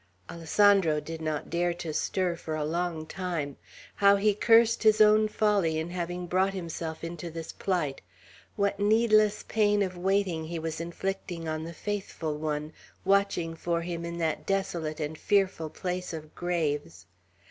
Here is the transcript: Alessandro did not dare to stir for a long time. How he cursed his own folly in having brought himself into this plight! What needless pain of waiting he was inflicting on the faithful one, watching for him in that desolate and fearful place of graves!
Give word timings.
Alessandro 0.31 0.99
did 0.99 1.21
not 1.21 1.51
dare 1.51 1.75
to 1.75 1.93
stir 1.93 2.35
for 2.35 2.55
a 2.55 2.65
long 2.65 3.05
time. 3.05 3.57
How 3.97 4.15
he 4.15 4.33
cursed 4.33 4.81
his 4.81 4.99
own 4.99 5.27
folly 5.27 5.77
in 5.77 5.91
having 5.91 6.25
brought 6.25 6.55
himself 6.55 7.03
into 7.03 7.29
this 7.29 7.51
plight! 7.51 8.01
What 8.55 8.79
needless 8.79 9.43
pain 9.47 9.83
of 9.83 9.95
waiting 9.95 10.45
he 10.45 10.57
was 10.57 10.81
inflicting 10.81 11.47
on 11.47 11.65
the 11.65 11.71
faithful 11.71 12.35
one, 12.39 12.73
watching 13.05 13.53
for 13.55 13.81
him 13.81 14.03
in 14.03 14.17
that 14.17 14.47
desolate 14.47 14.99
and 14.99 15.15
fearful 15.15 15.69
place 15.69 16.13
of 16.13 16.33
graves! 16.33 17.05